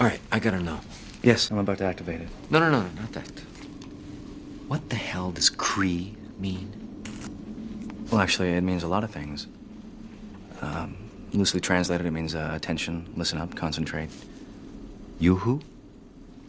[0.00, 0.80] All right, I gotta know.
[1.22, 2.28] Yes, I'm about to activate it.
[2.50, 3.30] No, no, no, no, not that.
[4.68, 6.70] What the hell does Kree mean?
[8.10, 9.46] Well, actually, it means a lot of things.
[10.60, 10.96] Um,
[11.32, 14.10] loosely translated, it means uh, attention, listen up, concentrate.
[15.18, 15.60] Yoo-hoo?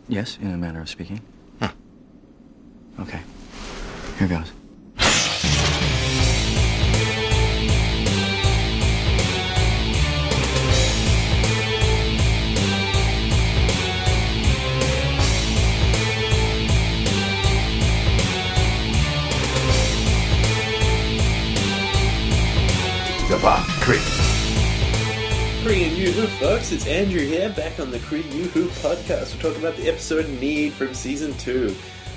[0.10, 1.22] Yes, in a manner of speaking.
[1.60, 1.72] Huh.
[3.00, 3.22] Okay.
[4.20, 4.52] Here goes.
[23.48, 24.02] Bar Creek.
[25.64, 26.74] Korean Yoo-Hoo, folks.
[26.74, 29.34] It's Andrew here, back on the Korean Yoo-Hoo podcast.
[29.34, 31.74] We're talking about the episode Need from season two.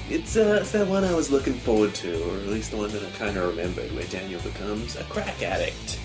[0.09, 2.91] It's, uh, it's that one I was looking forward to, or at least the one
[2.91, 6.01] that I kind of remembered, where Daniel becomes a crack addict.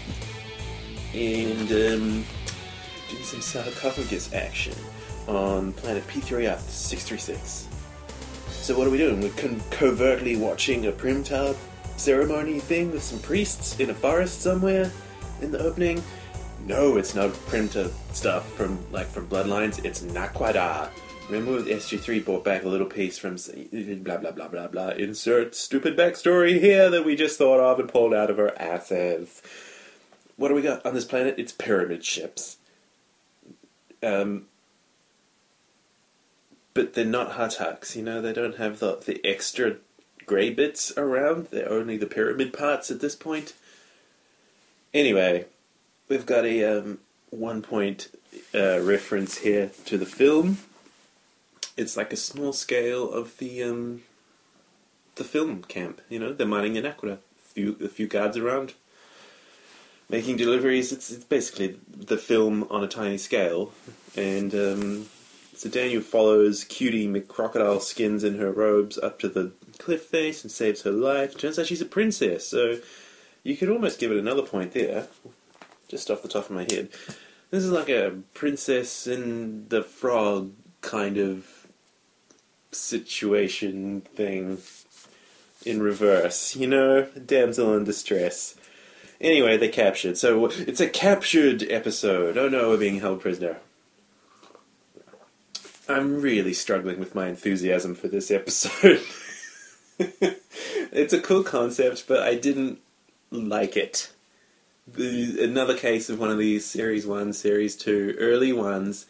[1.15, 2.23] And, um,
[3.09, 4.75] doing some sarcophagus action
[5.27, 7.67] on planet P3F 636.
[8.49, 9.21] So what are we doing?
[9.21, 11.55] We're con- covertly watching a Primta
[11.97, 14.91] ceremony thing with some priests in a forest somewhere
[15.41, 16.03] in the opening.
[16.65, 19.83] No, it's not Primta stuff from like from Bloodlines.
[19.85, 20.89] It's Naquadah.
[21.29, 23.37] Remember, SG3 brought back a little piece from
[24.03, 24.89] blah blah blah blah blah.
[24.89, 29.41] Insert stupid backstory here that we just thought of and pulled out of our asses.
[30.37, 31.35] What do we got on this planet?
[31.37, 32.57] It's pyramid ships.
[34.03, 34.45] Um,
[36.73, 38.21] but they're not Ha'taks, you know.
[38.21, 39.77] They don't have the the extra
[40.25, 41.47] grey bits around.
[41.51, 43.53] They're only the pyramid parts at this point.
[44.95, 45.43] Anyway,
[46.07, 48.07] we've got a um, one point
[48.55, 50.59] uh, reference here to the film.
[51.75, 54.03] It's like a small scale of the um,
[55.15, 55.99] the film camp.
[56.07, 56.85] You know, they're mining in.
[56.85, 58.73] A few a few guards around,
[60.09, 60.93] making deliveries.
[60.93, 63.73] It's it's basically the film on a tiny scale,
[64.15, 65.07] and um,
[65.57, 70.49] so Daniel follows Cutie McCrocodile skins in her robes up to the cliff face and
[70.49, 71.37] saves her life.
[71.37, 72.77] Turns out she's a princess, so
[73.45, 75.07] you could almost give it another point there,
[75.87, 76.89] just off the top of my head.
[77.51, 80.51] This is like a princess and the frog
[80.81, 81.67] kind of
[82.71, 84.57] situation thing
[85.63, 87.03] in reverse, you know?
[87.23, 88.55] Damsel in distress.
[89.21, 90.17] Anyway, they're captured.
[90.17, 92.37] So it's a captured episode.
[92.37, 93.57] Oh no, we're being held prisoner.
[95.87, 99.01] I'm really struggling with my enthusiasm for this episode.
[99.99, 102.79] it's a cool concept, but I didn't
[103.35, 104.11] like it.
[104.97, 109.05] Another case of one of these series one, series two, early ones,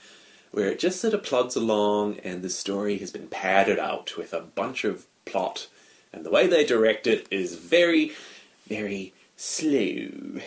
[0.52, 4.34] where it just sort of plods along and the story has been padded out with
[4.34, 5.68] a bunch of plot.
[6.14, 8.14] And the way they direct it is very,
[8.68, 10.40] very slow.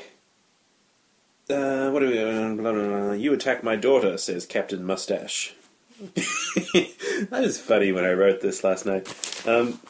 [1.51, 2.19] Uh, what are we?
[2.19, 3.13] Uh, blah, blah, blah.
[3.13, 5.55] You attack my daughter, says Captain Mustache.
[6.15, 9.07] that was funny when I wrote this last night.
[9.47, 9.81] Um,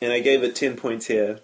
[0.00, 1.40] and I gave it 10 points here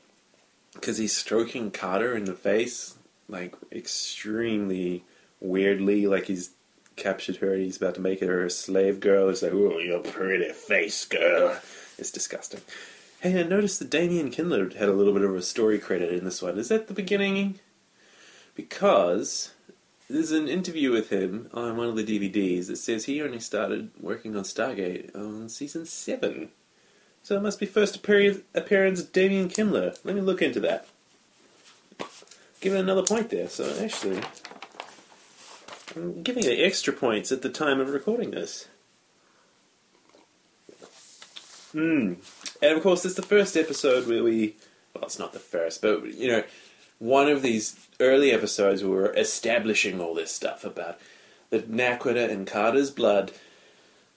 [0.74, 2.96] because he's stroking Carter in the face,
[3.28, 5.04] like extremely
[5.40, 6.50] weirdly, like he's
[6.96, 9.28] captured her and he's about to make her a slave girl.
[9.28, 11.58] It's like, oh, your pretty face, girl.
[11.98, 12.60] It's disgusting.
[13.20, 16.24] Hey, I noticed that Damian Kindler had a little bit of a story credit in
[16.24, 16.58] this one.
[16.58, 17.58] Is that the beginning?
[18.54, 19.52] Because
[20.08, 23.90] there's an interview with him on one of the DVDs that says he only started
[24.00, 26.48] working on Stargate on season 7.
[27.22, 29.94] So it must be first appearance, appearance Damian Kindler.
[30.04, 30.86] Let me look into that.
[32.60, 33.48] Give it another point there.
[33.48, 34.20] So actually,
[35.94, 38.68] I'm giving it extra points at the time of recording this.
[41.72, 42.14] Hmm.
[42.62, 44.56] And of course, it's the first episode where we.
[44.94, 46.42] Well, it's not the first, but, you know,
[46.98, 50.98] one of these early episodes where we're establishing all this stuff about
[51.50, 53.30] the Naquadah and Carter's blood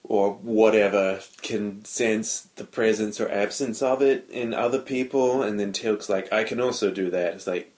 [0.04, 5.72] or whatever can sense the presence or absence of it in other people, and then
[5.72, 7.34] Teal'c's like, I can also do that.
[7.34, 7.72] It's like,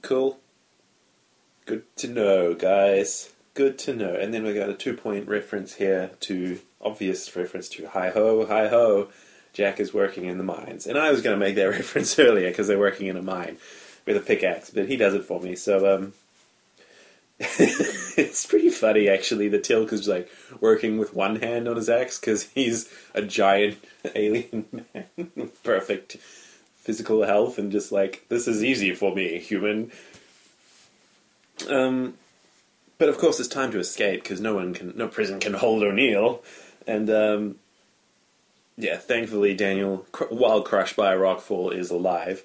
[0.00, 0.38] cool.
[1.66, 3.32] Good to know, guys.
[3.54, 4.14] Good to know.
[4.14, 8.46] And then we got a two point reference here to obvious reference to hi ho,
[8.46, 9.08] hi ho.
[9.52, 10.86] Jack is working in the mines.
[10.86, 13.56] And I was to make that reference earlier because they're working in a mine
[14.06, 15.56] with a pickaxe, but he does it for me.
[15.56, 16.12] So, um,
[17.38, 20.30] it's pretty funny actually that Teal'c is like
[20.60, 23.76] working with one hand on his axe because he's a giant
[24.14, 26.16] alien man with perfect
[26.78, 29.90] physical health and just like this is easy for me, human.
[31.68, 32.14] Um,
[32.96, 35.82] but of course it's time to escape because no one can, no prison can hold
[35.82, 36.42] O'Neill,
[36.86, 37.56] and um,
[38.76, 42.44] yeah, thankfully Daniel, cr- while crushed by a rockfall, is alive.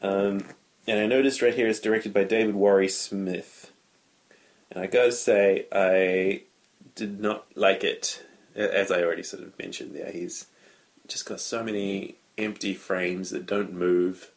[0.00, 0.44] Um,
[0.86, 3.71] and I noticed right here it's directed by David Warry Smith.
[4.72, 6.44] And I gotta say, I
[6.94, 8.24] did not like it.
[8.56, 10.46] As I already sort of mentioned there, he's
[11.08, 14.30] just got so many empty frames that don't move,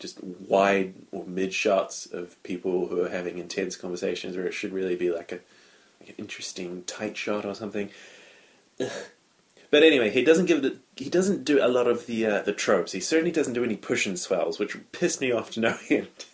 [0.00, 4.72] just wide or mid shots of people who are having intense conversations, where it should
[4.72, 5.38] really be like a
[6.00, 7.90] like an interesting tight shot or something.
[9.68, 10.78] But anyway, he doesn't give it.
[10.94, 12.92] He doesn't do a lot of the uh, the tropes.
[12.92, 16.24] He certainly doesn't do any push and swells, which pissed me off to no end.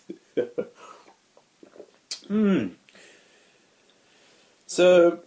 [2.27, 2.67] Hmm.
[4.65, 5.19] So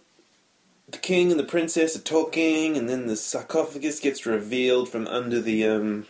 [0.89, 5.41] the king and the princess are talking, and then the sarcophagus gets revealed from under
[5.41, 6.05] the um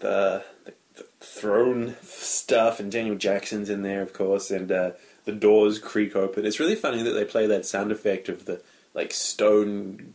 [0.00, 4.92] the, the, the throne stuff, and Daniel Jackson's in there, of course, and uh,
[5.24, 6.46] the doors creak open.
[6.46, 8.62] It's really funny that they play that sound effect of the
[8.94, 10.14] like stone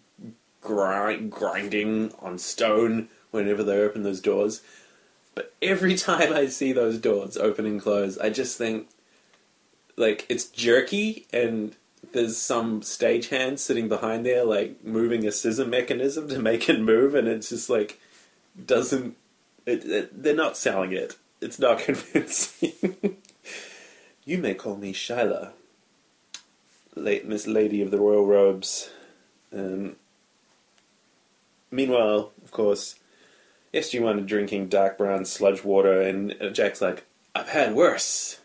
[0.62, 4.62] grind, grinding on stone whenever they open those doors.
[5.34, 8.88] But every time I see those doors open and close, I just think
[9.98, 11.76] like it's jerky and
[12.14, 17.16] there's some stagehand sitting behind there like moving a scissor mechanism to make it move
[17.16, 18.00] and it's just like
[18.66, 19.16] doesn't
[19.66, 21.16] it, it, they're not selling it.
[21.42, 23.18] It's not convincing.
[24.24, 25.52] You may call me Shyla
[26.96, 28.90] late miss lady of the royal robes.
[29.54, 29.98] Um,
[31.72, 32.96] meanwhile of course
[33.74, 36.02] SG1 are drinking dark brown sludge water?
[36.02, 38.40] And Jack's like I've had worse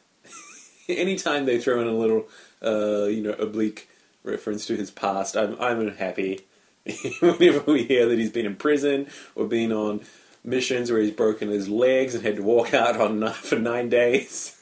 [0.99, 2.29] anytime they throw in a little,
[2.63, 3.89] uh, you know, oblique
[4.23, 6.41] reference to his past, I'm I'm happy.
[7.21, 10.01] Whenever we hear that he's been in prison or been on
[10.43, 14.57] missions where he's broken his legs and had to walk out on for nine days,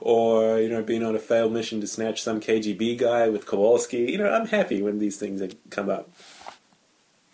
[0.00, 4.12] or you know, been on a failed mission to snatch some KGB guy with Kowalski,
[4.12, 6.10] you know, I'm happy when these things come up.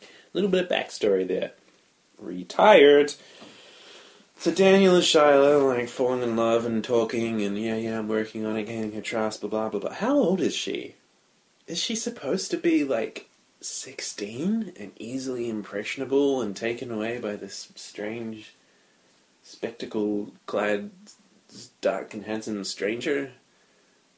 [0.03, 1.53] A little bit of backstory there.
[2.19, 3.15] Retired.
[4.40, 8.46] So Daniel and Shyla like falling in love and talking and yeah, yeah, I'm working
[8.46, 10.94] on it, gaining her trust, blah blah blah But How old is she?
[11.67, 13.29] Is she supposed to be like
[13.61, 18.55] sixteen and easily impressionable and taken away by this strange,
[19.43, 20.93] spectacle clad,
[21.81, 23.32] dark and handsome stranger?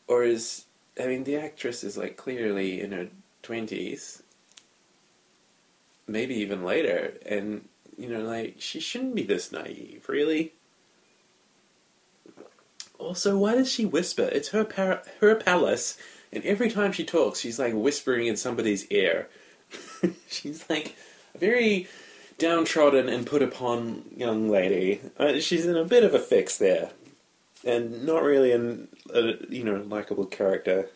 [0.07, 0.67] Or is
[1.03, 3.09] I mean the actress is like clearly in her
[3.43, 4.23] twenties,
[6.07, 7.67] maybe even later, and
[7.97, 10.53] you know, like, she shouldn't be this naive, really.
[12.99, 14.29] Also, why does she whisper?
[14.31, 15.97] It's her par- her palace,
[16.33, 19.29] and every time she talks, she's like whispering in somebody's ear.
[20.29, 20.97] she's like
[21.35, 21.89] a very
[22.39, 25.01] downtrodden and put upon young lady.
[25.19, 26.91] Uh, she's in a bit of a fix there,
[27.65, 30.91] and not really an a, you know likable character.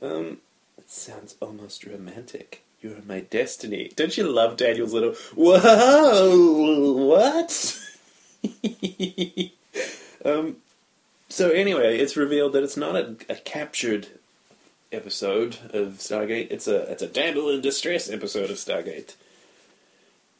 [0.00, 0.38] Um,
[0.78, 2.63] it sounds almost romantic.
[2.84, 3.90] You're my destiny.
[3.96, 6.92] Don't you love Daniel's little whoa?
[7.06, 7.80] What?
[10.26, 10.56] um.
[11.30, 14.08] So anyway, it's revealed that it's not a, a captured
[14.92, 16.48] episode of Stargate.
[16.50, 19.14] It's a it's a Daniel in distress episode of Stargate.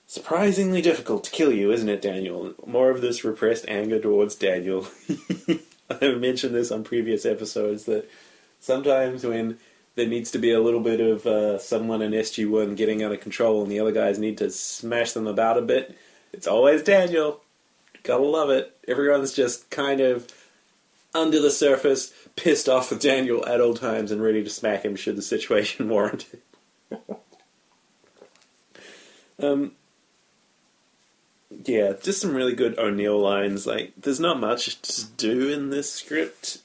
[0.06, 2.52] Surprisingly difficult to kill you, isn't it, Daniel?
[2.67, 4.87] More of this repressed anger towards Daniel.
[5.90, 8.06] I've mentioned this on previous episodes that
[8.61, 9.56] sometimes when
[9.94, 13.20] there needs to be a little bit of uh, someone in SG1 getting out of
[13.20, 15.96] control and the other guys need to smash them about a bit,
[16.32, 17.41] it's always Daniel.
[18.02, 18.76] Gotta love it.
[18.88, 20.26] Everyone's just kind of
[21.14, 24.96] under the surface, pissed off with Daniel at all times and ready to smack him
[24.96, 27.00] should the situation warrant it.
[29.38, 29.73] um,
[31.64, 33.66] yeah, just some really good O'Neill lines.
[33.66, 36.59] Like, there's not much to do in this script.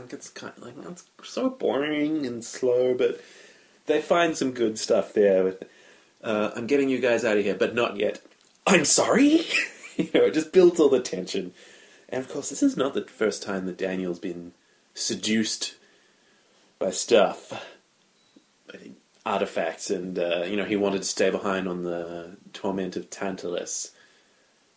[0.00, 3.20] Like, it's kind of like it's so boring and slow, but
[3.86, 5.56] they find some good stuff there.
[6.22, 8.22] Uh, I'm getting you guys out of here, but not yet.
[8.66, 9.42] I'm sorry.
[9.96, 11.52] you know, it just builds all the tension.
[12.08, 14.52] And of course, this is not the first time that Daniel's been
[14.94, 15.74] seduced
[16.78, 17.52] by stuff,
[18.66, 18.90] by
[19.24, 23.92] artifacts, and uh, you know he wanted to stay behind on the torment of Tantalus.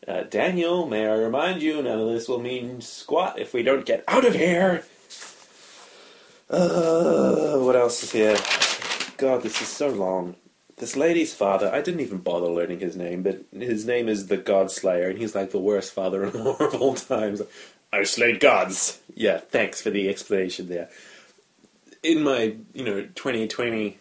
[0.08, 3.86] Uh, Daniel, may I remind you, none of this will mean squat if we don't
[3.86, 4.84] get out of here.
[6.50, 8.38] Uh, what else is here?
[9.18, 10.36] God, this is so long.
[10.78, 14.38] This lady's father, I didn't even bother learning his name, but his name is the
[14.38, 17.42] God Slayer, and he's like the worst father-in-law of all times.
[17.92, 19.00] I've slayed gods.
[19.16, 20.90] Yeah, thanks for the explanation there.
[22.02, 23.98] In my, you know, 2020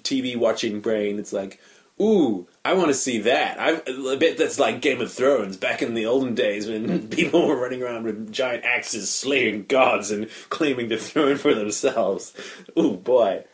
[0.00, 1.60] TV watching brain, it's like,
[2.00, 3.58] ooh, I want to see that.
[3.58, 7.46] I, I bet that's like Game of Thrones back in the olden days when people
[7.46, 12.34] were running around with giant axes slaying gods and claiming the throne for themselves.
[12.78, 13.44] Ooh, boy.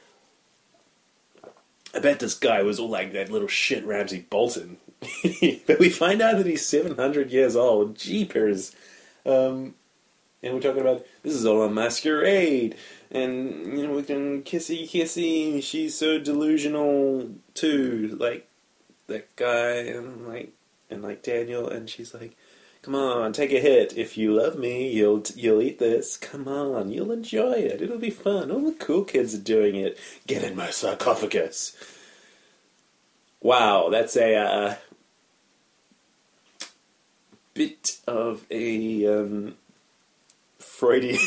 [1.95, 4.79] I bet this guy was all like that little shit Ramsay Bolton.
[5.67, 7.97] but we find out that he's 700 years old.
[7.97, 8.75] Jeepers.
[9.25, 9.75] Um,
[10.45, 12.77] and we're talking about this is all a masquerade,
[13.11, 15.63] and you know we can kissy kissy.
[15.63, 18.47] She's so delusional too, like
[19.07, 20.53] that guy, and like
[20.91, 22.37] and like Daniel, and she's like,
[22.83, 23.97] "Come on, take a hit.
[23.97, 26.19] If you love me, you'll you'll eat this.
[26.19, 27.81] Come on, you'll enjoy it.
[27.81, 28.51] It'll be fun.
[28.51, 29.99] All the cool kids are doing it.
[30.27, 31.75] Get in my sarcophagus."
[33.41, 34.75] Wow, that's a uh,
[37.53, 39.57] bit of a um,
[40.77, 41.19] Freudian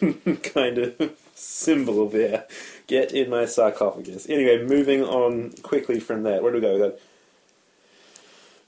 [0.42, 2.46] kind of symbol there.
[2.86, 4.28] Get in my sarcophagus.
[4.28, 6.42] Anyway, moving on quickly from that.
[6.42, 6.74] Where do we go?
[6.74, 6.98] We got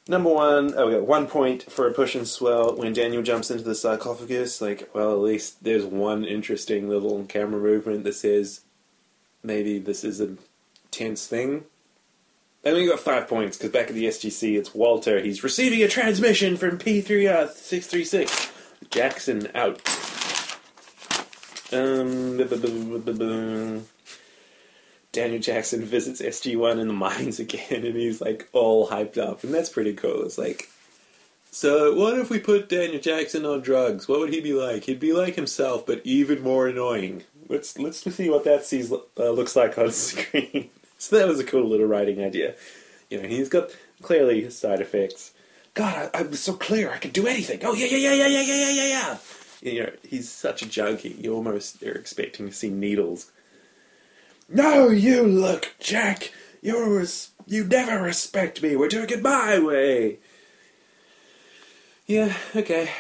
[0.07, 0.75] number one.
[0.77, 3.75] Oh, we got one point for a push and swell when Daniel jumps into the
[3.75, 4.61] sarcophagus.
[4.61, 8.61] Like, well, at least there's one interesting little camera movement that says
[9.43, 10.37] maybe this is a
[10.91, 11.65] tense thing.
[12.65, 15.21] And we got five points because back at the SGC, it's Walter.
[15.21, 18.53] He's receiving a transmission from P3 Earth 636.
[18.91, 19.81] Jackson out.
[21.73, 22.39] Um,
[25.13, 29.53] Daniel Jackson visits SG1 in the mines again, and he's like all hyped up, and
[29.53, 30.23] that's pretty cool.
[30.25, 30.69] It's like,
[31.51, 34.07] so what if we put Daniel Jackson on drugs?
[34.07, 34.85] What would he be like?
[34.85, 37.25] He'd be like himself, but even more annoying.
[37.49, 40.71] Let's let's see what that sees uh, looks like on screen.
[40.99, 42.55] so that was a cool little writing idea.
[43.11, 43.71] You know, he's got
[44.03, 45.33] clearly side effects.
[45.75, 46.91] God, I, I was so clear.
[46.91, 47.61] I could do anything.
[47.65, 49.19] Oh yeah, yeah, yeah, yeah, yeah, yeah, yeah, yeah.
[49.61, 51.17] You know, he's such a junkie.
[51.19, 53.31] You almost are expecting to see needles.
[54.49, 56.33] No, you look, Jack.
[56.63, 58.77] You're res- you never respect me.
[58.77, 60.19] We're doing it my way.
[62.07, 62.35] Yeah.
[62.57, 62.91] Okay.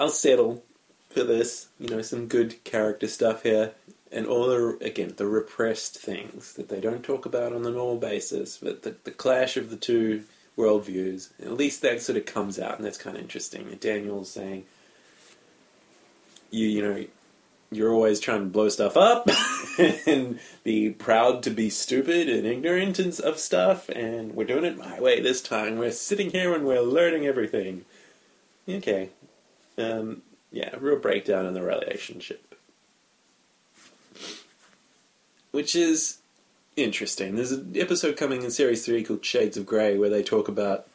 [0.00, 0.64] I'll settle
[1.10, 1.68] for this.
[1.78, 3.72] You know, some good character stuff here,
[4.10, 7.98] and all the again the repressed things that they don't talk about on the normal
[7.98, 10.24] basis, but the, the clash of the two
[10.56, 11.30] worldviews.
[11.40, 13.76] At least that sort of comes out, and that's kind of interesting.
[13.80, 14.64] Daniel's saying,
[16.50, 17.04] "You, you know."
[17.70, 19.28] You're always trying to blow stuff up
[20.06, 24.78] and be proud to be stupid and ignorant and- of stuff, and we're doing it
[24.78, 25.78] my way this time.
[25.78, 27.84] We're sitting here and we're learning everything.
[28.68, 29.08] Okay,
[29.76, 32.54] um, yeah, real breakdown in the relationship.
[35.50, 36.18] Which is
[36.76, 37.36] interesting.
[37.36, 40.86] There's an episode coming in series three called Shades of Grey where they talk about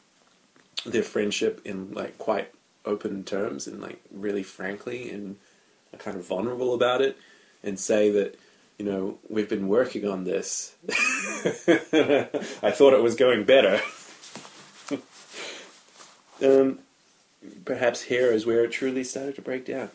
[0.85, 2.51] their friendship in like quite
[2.85, 5.35] open terms and like really frankly and
[5.93, 7.17] are kind of vulnerable about it
[7.63, 8.39] and say that
[8.77, 10.75] you know we've been working on this.
[10.89, 13.81] I thought it was going better.
[16.43, 16.79] um,
[17.65, 19.89] perhaps here is where it truly started to break down.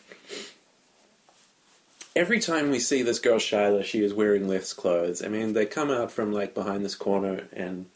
[2.15, 5.21] Every time we see this girl Shyla, she is wearing less clothes.
[5.21, 7.87] I mean, they come out from like behind this corner and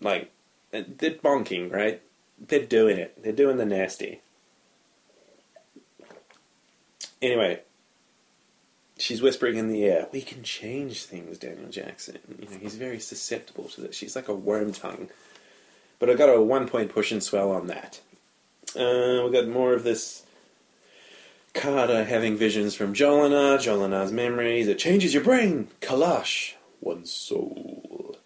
[0.00, 0.30] like
[0.70, 2.00] they're bonking, right?
[2.38, 3.20] They're doing it.
[3.22, 4.20] They're doing the nasty.
[7.20, 7.60] Anyway,
[8.96, 13.00] she's whispering in the air, "We can change things, Daniel Jackson." You know, he's very
[13.00, 13.96] susceptible to this.
[13.96, 15.08] She's like a worm tongue.
[15.98, 18.00] But I got a one point push and swell on that.
[18.74, 20.22] Uh, we got more of this
[21.54, 24.68] Carter having visions from Jolinar, Jolinar's memories.
[24.68, 25.68] It changes your brain.
[25.80, 28.16] Kalash, one soul.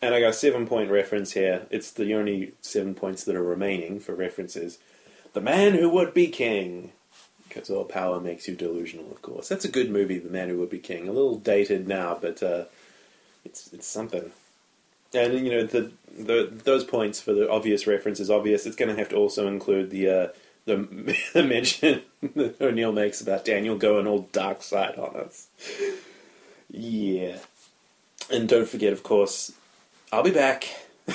[0.00, 1.66] And I got a seven point reference here.
[1.70, 4.78] It's the only seven points that are remaining for references.
[5.32, 6.92] The man who would be king.
[7.48, 9.46] Because all power makes you delusional, of course.
[9.46, 11.06] That's a good movie, The Man Who Would Be King.
[11.06, 12.64] A little dated now, but uh,
[13.44, 14.32] it's it's something.
[15.12, 18.64] And you know the, the those points for the obvious reference is obvious.
[18.64, 20.28] It's going to have to also include the uh,
[20.64, 22.02] the, the mention
[22.34, 25.48] that O'Neill makes about Daniel going all dark side on us.
[26.70, 27.38] Yeah,
[28.30, 29.52] and don't forget, of course,
[30.12, 30.64] I'll be back.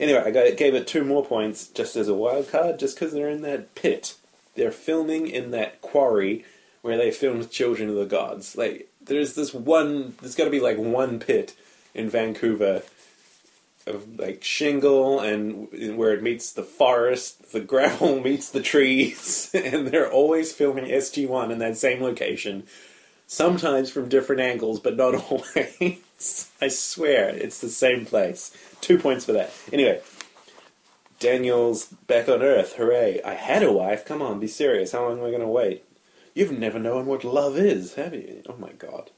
[0.00, 3.12] anyway, I got, gave it two more points just as a wild card, just because
[3.12, 4.16] they're in that pit.
[4.54, 6.44] They're filming in that quarry
[6.82, 8.56] where they filmed Children of the Gods.
[8.56, 10.14] Like, there's this one.
[10.20, 11.54] There's got to be like one pit
[11.94, 12.82] in Vancouver
[13.94, 19.88] of like shingle and where it meets the forest, the gravel meets the trees, and
[19.88, 22.64] they're always filming SG1 in that same location.
[23.26, 26.50] Sometimes from different angles, but not always.
[26.60, 28.56] I swear, it's the same place.
[28.80, 29.52] Two points for that.
[29.72, 30.00] Anyway,
[31.20, 32.74] Daniel's back on Earth.
[32.74, 33.20] Hooray!
[33.24, 34.04] I had a wife.
[34.04, 34.92] Come on, be serious.
[34.92, 35.84] How long am I going to wait?
[36.34, 38.42] You've never known what love is, have you?
[38.48, 39.10] Oh my god.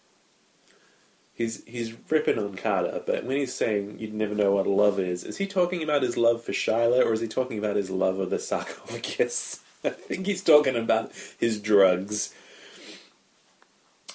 [1.34, 5.24] He's he's ripping on Carter, but when he's saying you'd never know what love is,
[5.24, 8.18] is he talking about his love for Shyla, or is he talking about his love
[8.18, 9.60] of the sarcophagus?
[9.84, 12.34] I think he's talking about his drugs.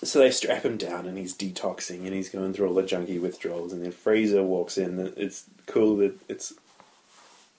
[0.03, 3.17] So they strap him down, and he's detoxing, and he's going through all the junkie
[3.17, 5.11] withdrawals, and then Fraiser walks in.
[5.17, 6.53] It's cool that it's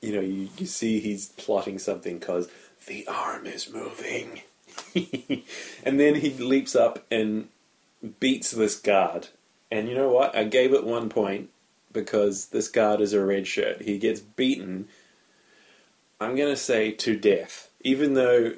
[0.00, 2.48] you know, you, you see he's plotting something because
[2.86, 4.42] the arm is moving.
[5.84, 7.48] and then he leaps up and
[8.20, 9.28] beats this guard.
[9.70, 10.34] And you know what?
[10.36, 11.50] I gave it one point
[11.92, 13.82] because this guard is a red shirt.
[13.82, 14.88] He gets beaten,
[16.20, 17.70] I'm going to say to death.
[17.82, 18.54] Even though,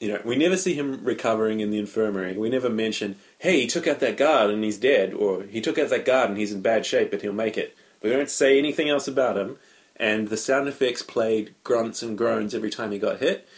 [0.00, 2.36] you know, we never see him recovering in the infirmary.
[2.36, 5.78] We never mention, hey, he took out that guard and he's dead, or he took
[5.78, 7.76] out that guard and he's in bad shape but he'll make it.
[8.02, 9.56] We don't say anything else about him.
[9.96, 13.48] And the sound effects played grunts and groans every time he got hit.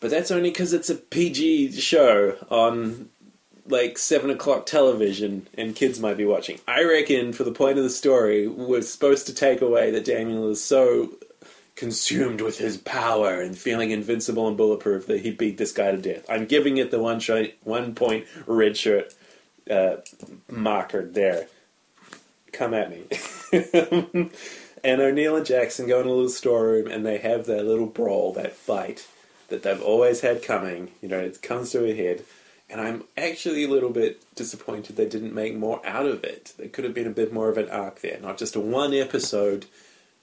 [0.00, 3.08] But that's only because it's a PG show on
[3.66, 6.60] like seven o'clock television and kids might be watching.
[6.68, 10.50] I reckon for the point of the story we're supposed to take away that Daniel
[10.50, 11.12] is so
[11.76, 15.96] consumed with his power and feeling invincible and bulletproof that he beat this guy to
[15.96, 16.24] death.
[16.28, 19.14] I'm giving it the one shot, one point red shirt
[19.70, 19.96] uh,
[20.50, 21.48] marker there.
[22.52, 23.04] Come at me.
[24.84, 28.32] and O'Neill and Jackson go in a little storeroom and they have their little brawl,
[28.34, 29.08] that fight
[29.48, 30.92] that they've always had coming.
[31.02, 32.24] You know, it comes to a head.
[32.74, 36.54] And I'm actually a little bit disappointed they didn't make more out of it.
[36.58, 38.92] There could have been a bit more of an arc there, not just a one
[38.92, 39.66] episode.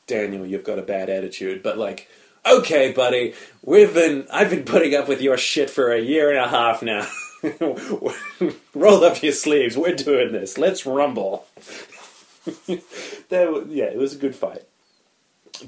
[0.06, 2.10] Daniel, you've got a bad attitude, but like,
[2.46, 6.40] okay, buddy, we've been I've been putting up with your shit for a year and
[6.40, 7.08] a half now.
[8.76, 9.78] Roll up your sleeves.
[9.78, 10.58] We're doing this.
[10.58, 11.46] Let's rumble.
[12.68, 14.64] that yeah, it was a good fight.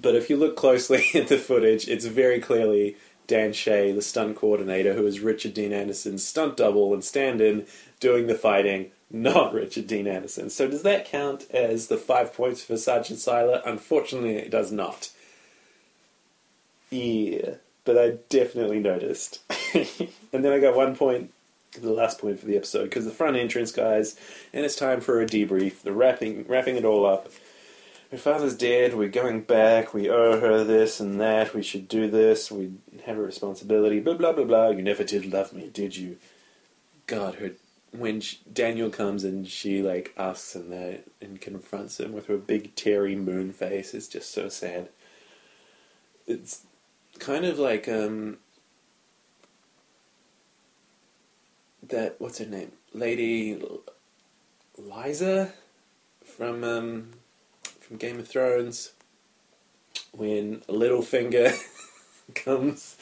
[0.02, 4.36] But if you look closely at the footage, it's very clearly Dan Shea, the stunt
[4.36, 7.66] coordinator, who is Richard Dean Anderson's stunt double and stand-in,
[8.00, 10.50] doing the fighting, not Richard Dean Anderson.
[10.50, 13.62] So does that count as the five points for Sergeant Siler?
[13.66, 15.12] Unfortunately, it does not.
[16.90, 19.40] Yeah, but I definitely noticed.
[19.74, 21.32] and then I got one point,
[21.80, 24.16] the last point for the episode, because the front entrance, guys,
[24.52, 25.82] and it's time for a debrief.
[25.82, 27.30] The wrapping, wrapping it all up.
[28.14, 28.94] Her father's dead.
[28.94, 29.92] We're going back.
[29.92, 31.56] We owe her this and that.
[31.56, 32.52] We should do this.
[32.52, 32.74] We
[33.08, 34.00] have a responsibility.
[34.00, 34.70] Blah blah blah blah.
[34.70, 36.18] You never did love me, did you?
[37.08, 37.54] God, her
[37.90, 42.38] when she, Daniel comes and she like asks him that and confronts him with her
[42.38, 43.96] big teary moon face.
[43.96, 44.90] It's just so sad.
[46.28, 46.62] It's
[47.18, 48.38] kind of like um
[51.82, 53.60] that what's her name, Lady
[54.80, 55.54] Lysa
[56.24, 57.10] from um
[57.94, 58.92] from Game of Thrones
[60.14, 61.56] when Littlefinger
[62.34, 62.98] comes.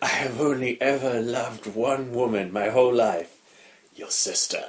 [0.00, 3.38] I have only ever loved one woman my whole life.
[3.94, 4.62] Your sister.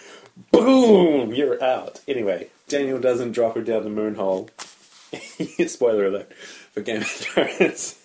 [0.50, 1.34] Boom!
[1.34, 2.00] You're out.
[2.08, 4.48] Anyway, Daniel doesn't drop her down the moon hole.
[5.66, 6.32] Spoiler alert
[6.72, 7.98] for Game of Thrones.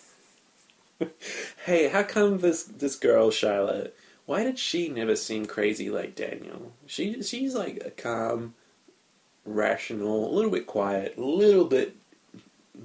[1.65, 3.95] hey, how come this this girl Charlotte?
[4.25, 6.73] Why did she never seem crazy like Daniel?
[6.85, 8.55] She she's like a calm,
[9.47, 11.95] rational, a little bit quiet, a little bit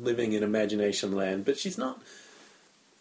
[0.01, 2.01] living in imagination land, but she's not.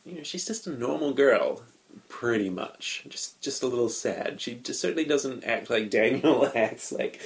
[0.06, 1.62] You know, she's just a normal girl,
[2.10, 3.06] pretty much.
[3.08, 4.42] Just just a little sad.
[4.42, 6.92] She just certainly doesn't act like Daniel acts.
[6.92, 7.22] Like,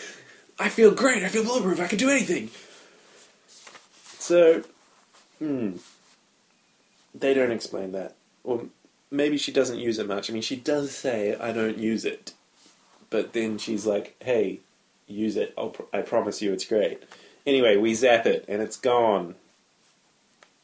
[0.59, 1.23] I feel great.
[1.23, 1.79] I feel bulletproof.
[1.79, 2.49] I can do anything.
[4.19, 4.63] So,
[5.39, 5.73] hmm,
[7.13, 8.65] they don't explain that, or
[9.11, 10.29] maybe she doesn't use it much.
[10.29, 12.33] I mean, she does say, "I don't use it,"
[13.09, 14.59] but then she's like, "Hey,
[15.07, 15.53] use it.
[15.57, 17.03] I'll I promise you it's great.
[17.45, 19.35] Anyway, we zap it and it's gone.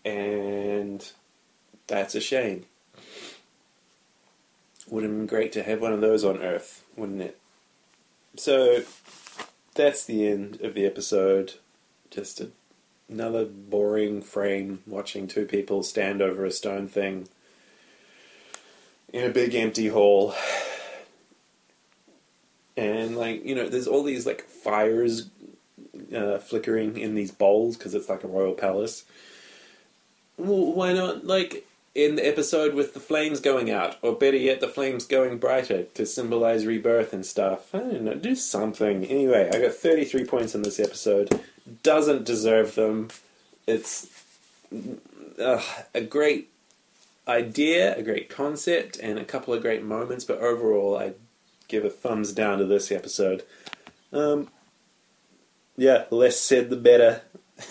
[0.04, 1.08] And
[1.88, 2.66] that's a shame.
[4.90, 7.38] Would have been great to have one of those on Earth, wouldn't it?
[8.36, 8.84] So
[9.76, 11.54] that's the end of the episode.
[12.10, 12.50] Just a,
[13.08, 17.30] another boring frame watching two people stand over a stone thing
[19.14, 20.34] in a big empty hall
[22.82, 25.30] and like you know there's all these like fires
[26.16, 29.06] uh, flickering in these bowls because it's like a royal palace.
[30.38, 34.62] Well, why not like in the episode with the flames going out or better yet
[34.62, 37.74] the flames going brighter to symbolize rebirth and stuff?
[37.76, 39.06] I don't know do something.
[39.06, 41.40] Anyway i got 33 points in this episode.
[41.84, 43.10] Doesn't deserve them.
[43.68, 44.08] It's
[45.40, 45.62] uh,
[45.94, 46.50] a great
[47.28, 51.14] idea a great concept and a couple of great moments but overall i
[51.72, 53.44] give a thumbs down to this episode.
[54.12, 54.50] Um,
[55.78, 57.22] yeah, less said the better.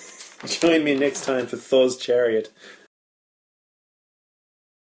[0.47, 2.51] Join me next time for Thor's Chariot.